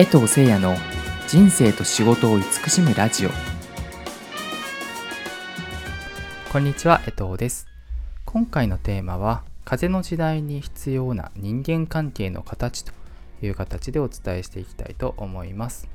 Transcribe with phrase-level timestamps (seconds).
[0.00, 0.76] 江藤誠也の
[1.28, 3.30] 人生と仕事を慈しむラジオ。
[6.50, 7.66] こんにちは江藤です。
[8.24, 12.94] 今回のテーマは風の時代に必要な人間関係の形と
[13.42, 15.86] いう形でお伝えしていきたいと思います。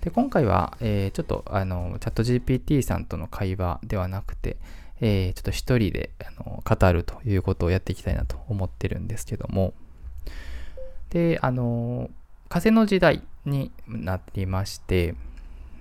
[0.00, 4.56] で今回は、えー、ちょっとあのチャット GPT さんとの会話ではなくて、
[5.02, 9.74] えー、ちょっと一人であの語るということをやっていきたいなと思ってるんですけども。
[11.10, 12.10] であの
[12.48, 15.14] 風の時代になりまして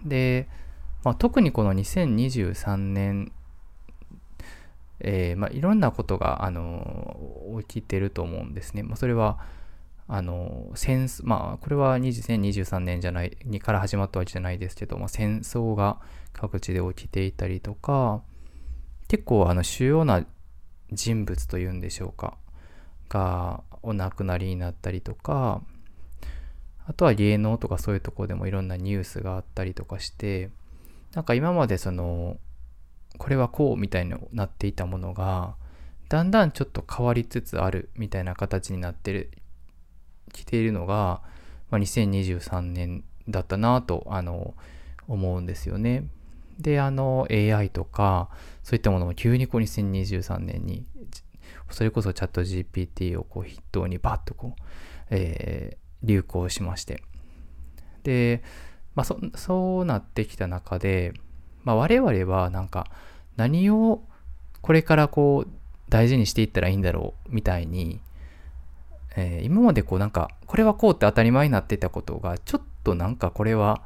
[0.05, 0.47] で、
[1.03, 3.31] まあ、特にこの2023年
[4.99, 8.81] えーまあ、いろんなことが、あの起きてると思うんですね。
[8.81, 9.37] まあ、それは
[10.07, 15.99] あの戦争まあこれは2023年じゃないにから始まったわけじゃないですけど、まあ、戦争が
[16.31, 18.21] 各地で起きていたりとか
[19.09, 20.25] 結構あの主要な
[20.91, 22.37] 人物というんでしょうか
[23.09, 25.61] がお亡くなりになったりとか
[26.87, 30.49] あとは芸能とかそういうとこでもいろんなニュースがあったりとかして
[31.13, 32.37] なんか今までその
[33.17, 35.55] これはこうみたいになっていたものが
[36.09, 39.31] だんだんちょっと変わりつつあるみたいな形になってる
[40.31, 41.21] きているのが、
[41.69, 44.53] まあ、2023年だったなとあの
[45.07, 46.07] 思うんですよね。
[46.59, 48.29] であの AI とか
[48.63, 50.85] そういったものも急にこう2023年に
[51.69, 54.61] それこそチャット GPT をこう筆頭にバッとこう、
[55.11, 57.03] えー、流行しまして。
[58.03, 58.43] で、
[58.95, 61.13] まあそ、そうなってきた中で、
[61.63, 62.87] まあ、我々はなんか
[63.35, 64.01] 何を
[64.61, 65.51] これからこう
[65.89, 67.99] 大事にしていったらいいんだろうみたいに、
[69.15, 73.81] えー、今までこうなんかこれはこうって当たり前になってたことがちょっとなんかこれは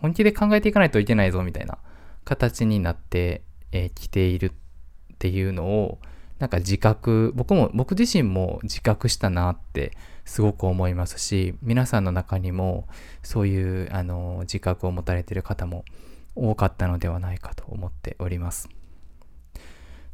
[0.00, 1.78] 本気で考えていかないといけないぞみたいな
[2.24, 4.52] 形になってき、えー、ている
[5.14, 5.98] っていうのを
[6.38, 12.86] なんか自覚僕も僕自身も自覚したなってすごく思いますし皆さんの中にも
[13.22, 15.84] そういうあの自覚を持たれている方も
[16.34, 18.68] 多かったのではないかと思っております。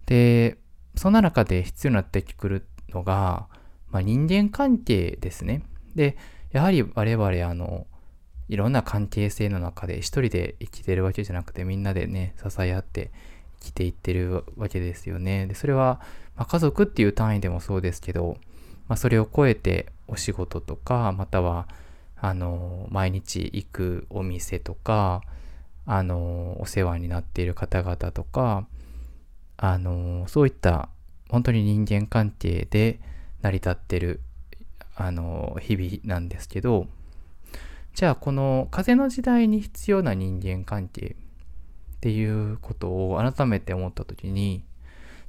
[0.06, 0.58] で
[0.94, 3.48] そんな中で必要になってくるのが、
[3.90, 5.62] まあ、人間関係ですね。
[5.94, 6.16] で
[6.52, 7.86] やはり我々あの
[8.48, 13.10] いろんな関係性の中で一人で生きてるわけじゃなくてみんなでね支え合って
[13.60, 15.46] 生きていってるわけですよね。
[15.46, 16.00] でそれは、
[16.36, 18.36] まあ、家族っていう単位でもそうですけど、
[18.88, 21.66] まあ、それを超えてお仕事とかまたは
[22.16, 25.22] あの毎日行くお店とか
[25.86, 28.66] あのお世話になっている方々とか
[29.56, 30.90] あのそういった
[31.30, 33.00] 本当に人間関係で
[33.40, 34.20] 成り立ってる
[34.94, 36.86] あの日々なんですけど
[37.94, 41.16] じゃあこの風の時代に必要な人間関係
[41.96, 44.62] っていうことを改めて思った時に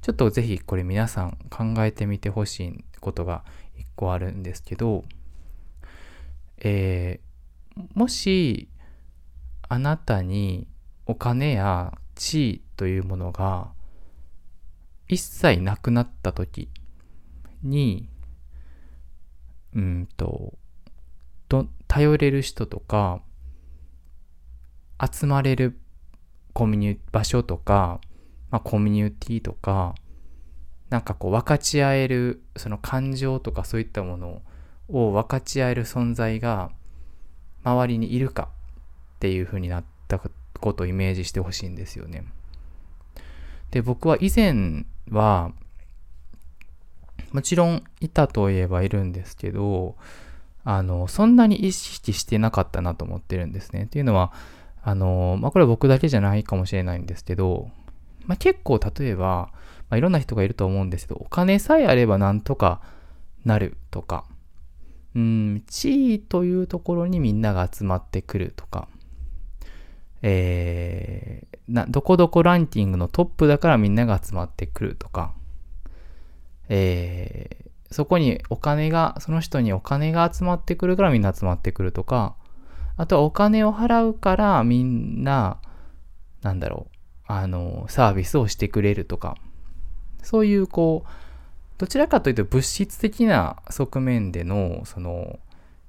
[0.02, 3.44] ちょっとぜひこれ皆さん考えてみてほしいことが
[3.78, 5.04] 一個あるんですけど、
[6.58, 8.70] えー、もし
[9.68, 10.68] あなたに
[11.06, 13.72] お金や地位というものが
[15.08, 16.70] 一切なくなった時
[17.62, 18.10] に
[19.76, 20.54] うんと
[21.88, 23.22] 頼れる人とか
[25.00, 25.80] 集まれる
[26.54, 28.00] コミュニ場所とか、
[28.50, 29.96] まあ、コミュニティとか
[30.94, 34.44] なんかこう分かち合えるその感情とかそういったもの
[34.90, 36.70] を分かち合える存在が
[37.64, 38.50] 周りにいるか
[39.16, 42.26] っていう風になったことをイメージしてほしいんですよね。
[43.72, 45.52] で僕は以前は
[47.32, 49.96] もちろんいたといえばいるんですけど
[50.66, 53.84] あの、そんなに意識してなかったなと思ってるんですね。
[53.84, 54.32] っていうのは、
[54.84, 57.70] あの、まあ、これは僕だけじゃないかもしれないんですけど、
[58.26, 59.50] まあ、結構例えば、
[59.94, 62.82] まあ、いろんな人がいると思うんですけど、お金さえあればなんとか
[63.46, 64.26] なるとか、
[65.14, 68.88] うん、地位というところにみんなが集まってくるとか、
[70.24, 75.36] えー、な、どこどこランキングのトップだからみんなが集まってくるとか、
[76.70, 82.36] えー、そこにお金が、その人にお金が集まってくるからみんな集まってくるとか、
[82.98, 85.62] あとはお金を払うからみんな、
[86.42, 86.96] なんだろう、
[87.28, 89.38] あの、サービスをしてくれるとか、
[90.24, 91.10] そういうこう、
[91.78, 95.40] どちらかというと物質的な側面での、その、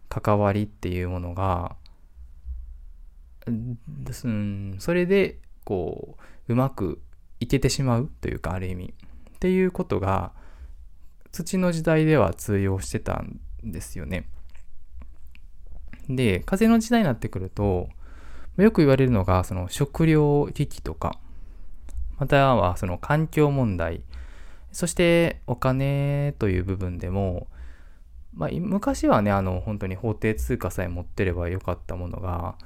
[0.08, 1.76] 関わりっていうものが、
[3.46, 6.16] うん、それで、こ
[6.48, 7.00] う、うまく
[7.40, 8.94] いけてしまうというか、ある意味。
[9.36, 10.32] っていうことが、
[11.32, 14.28] 土の時代では通用してたんですよね。
[16.08, 17.88] で、風の時代になってくると、
[18.56, 21.18] よく言われるのが、その食料危機とか、
[22.18, 24.02] またはその環境問題、
[24.74, 27.46] そしてお金という部分でも、
[28.34, 32.56] まあ、昔はね、あの、本当に法定通貨さえ持ってればよかったものが、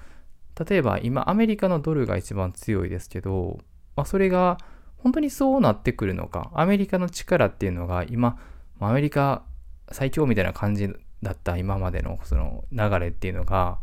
[0.68, 3.58] 例えば今、アメリカのドルが一番強いですけど、
[3.94, 4.56] まあ、それが
[4.96, 8.38] 本当にそうなってくるのか、アメリカの力っていうのが今、
[8.80, 9.42] アメリカ
[9.92, 10.88] 最強みたいな感じ
[11.22, 13.78] だった今までのその流れっていうのが、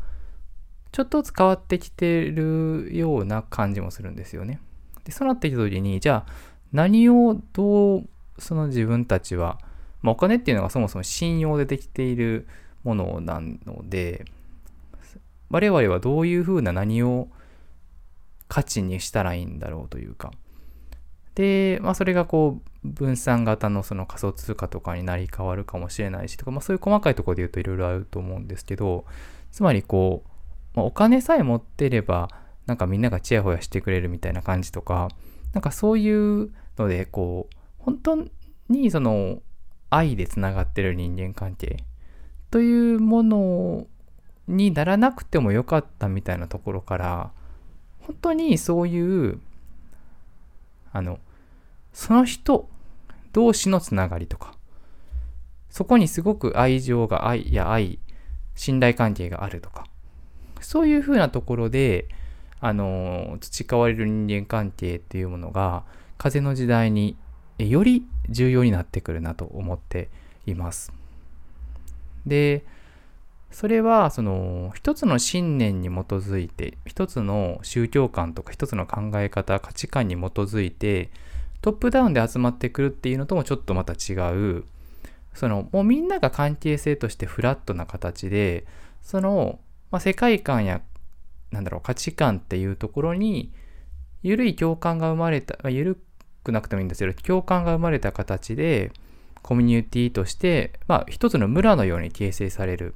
[0.92, 4.60] ちょっとずつ変わってきてるような感じもするんですよね。
[5.04, 6.32] で、そうなってきた時に、じゃあ
[6.72, 9.60] 何をどうその自分たちは、
[10.02, 12.48] まあ、お金っていうのがそもそも信用でできている
[12.84, 14.26] ものなので、
[15.50, 17.28] 我々はどういうふうな何を
[18.48, 20.32] 価値にしたらいいんだろうというか。
[21.36, 29.06] で、まあ、それがこう、分散型のその仮想通貨とかになり変わるかもしれないしとか、まあ、そういう細かいところで言うといろいろあると思うんですけど、
[29.52, 30.30] つまりこう、
[30.76, 32.30] まあ、お金さえ持ってれば、
[32.66, 35.10] なんかみんながチヤホヤしてくれるみたいな感じとか、
[35.54, 37.56] なんかそういうので、こう、
[37.86, 38.18] 本当
[38.68, 39.44] にその
[39.92, 41.84] 愛でつながってる人間関係
[42.50, 43.88] というもの
[44.48, 47.32] にならなくてもよかったみたいなところから、
[48.00, 49.40] 本当にそういう、
[50.92, 51.20] あの、
[51.94, 52.68] その人
[53.34, 54.56] 同士のつながりとか、
[55.70, 58.00] そこにすごく愛情が愛や愛、
[58.56, 59.86] 信頼関係があるとか、
[60.60, 62.08] そういうふうなところで、
[62.62, 65.84] あの、培われる人間関係っていうものが、
[66.18, 67.16] 風の時代に
[67.58, 70.10] より重要になってくるなと思って
[70.46, 70.92] います。
[72.26, 72.66] で、
[73.52, 81.10] それは、その、一つの信念に基づいて、一つの宗教観とか一つの考え方、価値観に基づいて、
[81.62, 84.14] トップダウンで集まってくるっていうのともちょっとまた違
[84.58, 84.66] う、
[85.34, 88.66] その、もうみんなが関係性としてフラットな形で、
[89.02, 89.60] その、
[89.90, 90.82] まあ、世界観や、
[91.52, 93.54] なんだろう、価値観っていうところに、
[94.22, 95.98] 緩い共感が生まれた、緩
[96.46, 98.92] くなくてもいいんですけど、共感が生まれた形で、
[99.42, 102.96] コミュニティとして、まあ、一つの村のように形成される。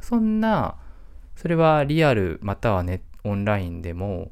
[0.00, 0.76] そんな、
[1.36, 4.30] それはリアルまたはネオンラインでも、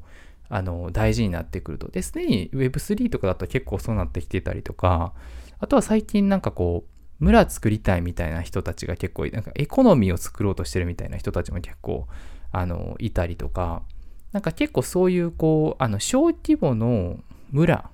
[0.49, 1.89] あの、大事になってくると。
[1.89, 5.13] で、すでに Web3 とかだと結構そうなってきてたりとか、
[5.59, 12.07] あとは最近なんかこう、村作りたいみたいな人たちが結構、なんかエコノミーを作ろうとしてるみたいな人たちも結構、
[12.51, 13.83] あの、いたりとか、
[14.31, 17.19] なんか結構そういう、こう、あの、小規模の
[17.51, 17.89] 村、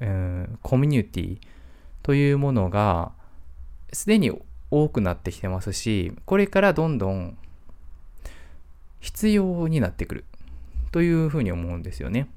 [0.00, 1.38] うん、コミュニティ
[2.02, 3.12] というものが、
[3.92, 4.32] すでに
[4.70, 7.36] 多くなってきてますし、これからどんどん
[9.00, 10.24] 必要になってくる
[10.92, 12.28] というふうに思うんですよね。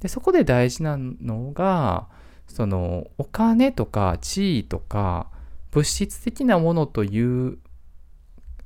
[0.00, 2.08] で、そこで大事なのが、
[2.46, 5.28] そのお金とか地位とか
[5.70, 7.58] 物質的なものという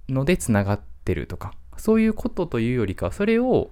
[0.09, 3.71] のでつながってるとかそういうことというよりかそれを、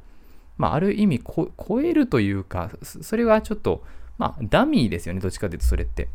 [0.57, 3.85] まあ、ある意味超えるというかそれはちょっと
[4.19, 6.09] まあダミーですよねどっちかというとそれって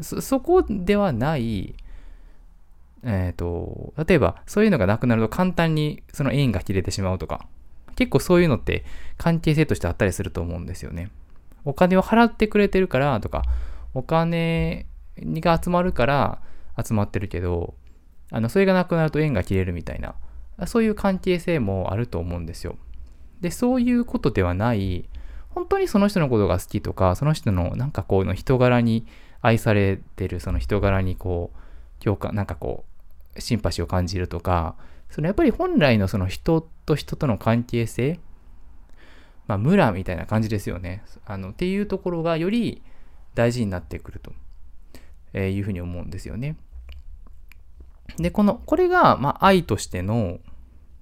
[0.00, 1.74] そそこではない
[3.02, 7.46] えっ、ー、と例えばそういうのがなくなると簡単にその縁が切れてしまうとか
[7.96, 8.84] 結構そういうのって
[9.16, 11.10] 関係性としてあったりすると思うんですよね
[11.68, 13.42] お金を払ってくれてるからとか、
[13.92, 14.86] お金
[15.18, 16.40] が集まるから
[16.82, 17.74] 集まってるけど、
[18.30, 20.14] あの、それがなくなると縁が切れるみたいな、
[20.66, 22.76] そういう関係性もあると思うんですよ。
[23.40, 25.08] で、そういうことではない、
[25.58, 29.06] 本当にその人のことが好きとか、その人のなんかこうの人柄に
[29.42, 31.50] 愛されてる、その人柄にこ
[32.00, 32.84] う、共感、なんかこ
[33.36, 34.76] う、シンパシーを感じるとか、
[35.10, 38.20] そのやっぱり本来のその人と人との関係性
[39.48, 41.02] まあ、村みたいな感じですよね。
[41.26, 42.82] あの、っていうところがより
[43.34, 44.32] 大事になってくると、
[45.32, 46.56] えいうふうに思うんですよね。
[48.18, 50.38] で、この、これが、まあ、愛としての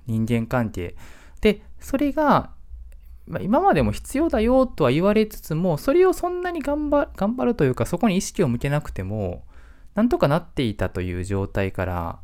[0.07, 0.95] 人間関係。
[1.43, 2.56] で、それが、
[3.27, 9.45] まあ、今までも必要だよとは言われつつも、それをそんなに頑張頑張るというか、そこに意識を向けなくても、
[9.95, 12.19] なんとかなっていたという状態から、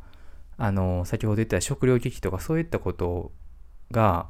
[0.57, 3.31] あの、先ほど言った食料危機とかそういったこと
[3.91, 4.29] が、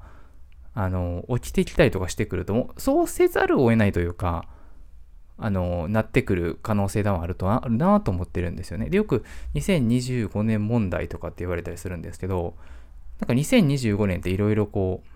[0.73, 4.47] あの、起きてきたりとかしてくると、そうせざるを得ないというか、
[5.37, 8.89] あの、なってくる可能性はあるとあるなと思ってるんですよね。
[8.89, 9.23] で、よく
[9.55, 12.55] 2025年問題とかって言われたりするんですけど、
[13.19, 15.12] なんか2025年っていろいろこう、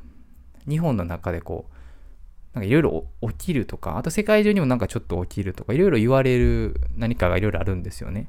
[0.68, 8.28] 日本の中でこう、なんかいろいろ起きるとか、あと世界中にもなんかちょっと起きるとか、いろいろ言われる何かがいろいろあるんですよね。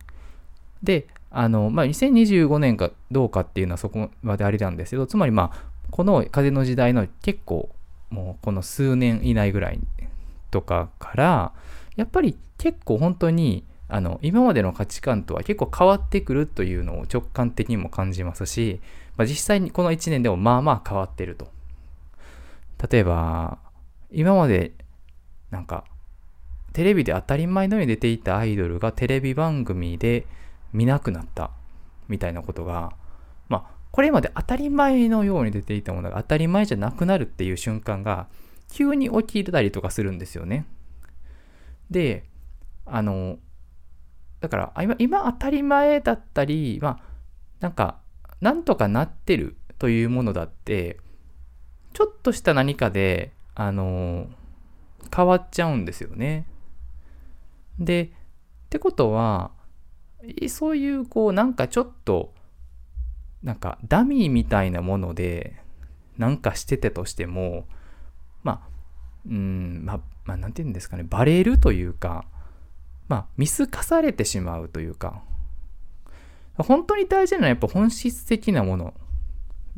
[0.82, 7.70] で、あの、まあ、2025年かどうかっていうのはそこまでありなんですけど、つまりまあ、この風の時代の結構
[8.10, 9.80] もうこの数年以内ぐらい
[10.50, 11.52] とかから
[11.96, 18.80] やっぱり結構本当にあの今までの価値観とは結構変わってくるというのを直感的にも感じますし、
[19.16, 21.48] まあ、実際にこの1年でもまあまあ変わってると。
[22.90, 23.58] 例えば
[24.10, 24.72] 今まで
[25.50, 25.84] なんか
[26.72, 30.26] テレビで当たり前のように出ていたアイドルがテレビ番組で
[30.72, 31.50] 見なくなった
[32.08, 32.92] みたいなことが
[33.48, 38.28] まあこれまで当たり前のように出ていたものが当たり前じゃなくなるっていう瞬間が
[38.70, 40.66] 急に起きたりとかするんですよね。
[41.90, 42.24] で、
[42.84, 43.38] あの、
[44.40, 46.98] だから今今当たり前だったり、まあ
[47.60, 47.98] なんか
[48.40, 50.98] なんとかなってるというものだって
[51.92, 54.28] ちょっとした何かであの
[55.14, 56.46] 変わっちゃうんですよね。
[57.78, 58.08] でっ
[58.70, 59.50] てことは
[60.48, 62.34] そういうこうなんかちょっと
[63.42, 65.56] なんかダミーみたいなもので
[66.16, 67.66] なんかしててとしても
[68.42, 68.68] まあ
[69.26, 72.24] うんまあまあ何て言うんですかねバレるというか
[73.08, 75.22] まあ見透かされてしまうというか
[76.56, 78.94] 本当に大事なのはやっぱ本質的なもの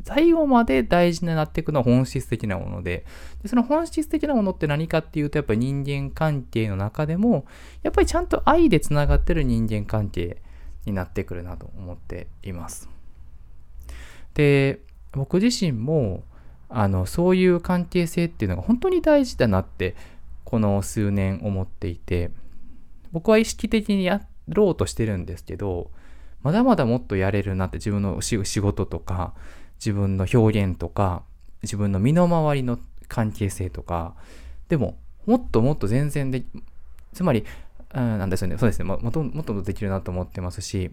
[0.04, 3.04] 最後まで大事になっていくのは本質的なもので
[3.42, 7.46] でその本質的なものって何かっていうとやっぱり人間関係の中でも
[7.82, 10.42] やっぱりちゃんと愛でつながってる人間関係
[10.86, 12.88] になってくるなと思っています。
[14.34, 14.80] で
[15.12, 16.24] 僕自身も
[16.68, 19.96] あのそういう関係性っていうのが本当に大事だなって
[20.44, 22.30] この数年思っていて
[23.12, 25.90] 僕は意識的にやろうとしてるんですけど
[26.42, 29.34] まだまだもっとやれるなって自分の仕事とか
[29.84, 31.22] 自分の表現とか
[31.62, 34.14] 自分の身の回りの関係性とか
[34.68, 36.44] でももっともっと全然で
[37.12, 37.44] つまり、
[37.94, 40.90] うん、なんですよねそうですねもっともっとできるなと思ってますし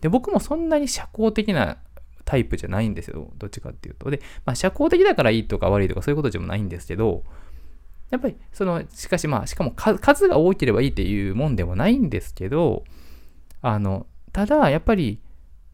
[0.00, 1.78] で僕もそんなに社交的な
[2.24, 3.28] タイプじゃないんですよ。
[3.38, 4.08] どっちかっていうと。
[4.08, 7.24] で、まあ、社交的だからいいとか悪いとかそういうことでもないんですけど、
[8.10, 12.84] やっぱり、その、しかしまあ、しかも数が多ければいいっていうもんでもないんですけど、
[13.62, 15.20] あの、ただ、やっぱり、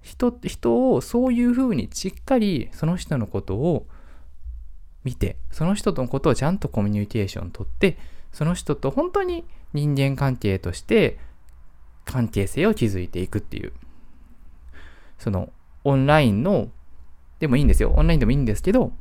[0.06, 3.86] 人、人をそういうふうにしっかりその人のことを
[5.02, 7.98] 見て、その人とのことをちゃんとコミュニケーション取って、
[8.32, 11.18] その人と本当に人間関係として
[12.04, 13.72] 関係性を築いていくっていう、
[15.18, 15.50] その
[15.82, 16.68] オンラインの、
[17.40, 17.92] でもいいんですよ。
[17.96, 18.92] オンラインでもいいんですけど、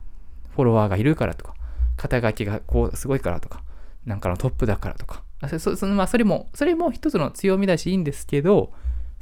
[0.55, 1.53] フォロワーがいるからとか、
[1.97, 3.63] 肩書きがこうすごいからとか、
[4.05, 5.23] なんかのトップだからとか、
[5.59, 8.73] そそまあそれも、それも一つの強みだしいいんですけど、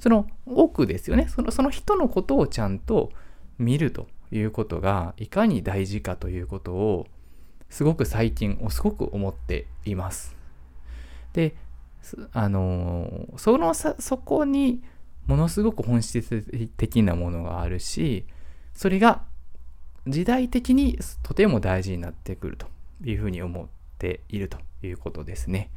[0.04, 1.30] その奥ですよね。
[1.30, 3.14] そのその人のことをちゃんと
[3.58, 7.08] 見るということがいかに大事かということを
[7.70, 10.36] すごく最近すごく思っています。
[11.32, 11.56] で、
[12.34, 14.84] あのそのさそこに
[15.26, 18.26] ものすごく本質的なものがあるし
[18.74, 19.24] それが
[20.06, 22.68] 時代的にとても大事になってくると
[23.06, 23.68] いうふうに思っ
[24.00, 25.72] ているということですね。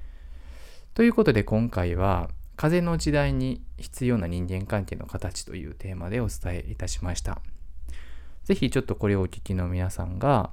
[0.95, 7.41] ということで今回は風の時代に必要な人間関係の形というテーマでお伝えいたしました。
[8.45, 10.51] ぜひちょっとこれをお聞きの皆さんが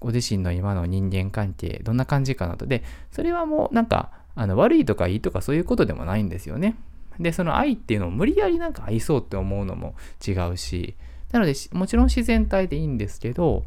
[0.00, 6.76] ご自身の今の人間関係どんな感じかなとでそれはもうなんかあの悪いとかいいとかそういうことでもないんですよね。
[7.18, 9.94] で、その愛っていうのを無理やりなんか愛そうって思うのも
[10.26, 10.94] 違うし、
[11.32, 13.64] なので、もちろん自然体でいいんですけど、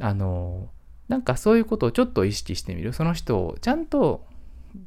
[0.00, 0.68] あの、
[1.08, 2.92] なんかそういうことをちょっと意識してみる。
[2.92, 4.24] その人をちゃんと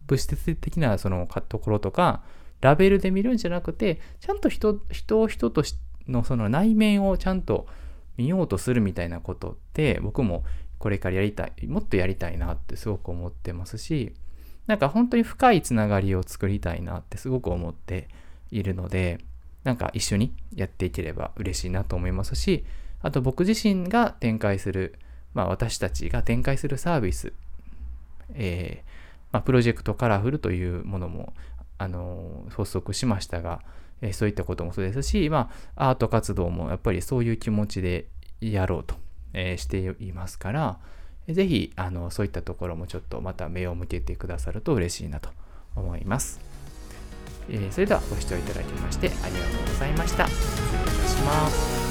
[0.08, 2.24] 物質的なそのところとか、
[2.62, 5.64] ラベルで見るんじゃなくて、ちゃんと人人を人と
[6.08, 7.68] のその内面をちゃんと
[8.18, 10.44] 見ようとするみたいなことって僕も
[10.80, 14.14] これからやりたい、もっとやりたいなってすごく思ってますし、
[14.68, 18.10] なんか本当に深いつながりを作りたいなってすごく思って
[18.52, 19.20] いるので、
[19.64, 22.66] なんか一緒にやっていければ嬉しいなと思いますし、
[23.02, 25.00] あと僕自身が展開する、
[25.34, 27.34] まあ私たちが展開するサービス、
[28.34, 28.88] えー、
[29.32, 31.34] まあ、プロジェクトカラフルというものも、
[31.78, 33.62] あのー、発足しましたが、
[34.02, 38.08] えー、そういったこともそうですし、まあ、アート活動もやっぱりそういう気持ちで
[38.42, 38.96] やろうと、
[39.34, 40.80] えしていますから、
[41.28, 45.30] ぜひあのそういったところもちょっとまた目を向けてくださると嬉しいなと
[45.76, 46.40] 思います。
[47.50, 50.28] えー、それではご視聴いただきましてありがとうございました。
[50.28, 51.87] 失礼いたします。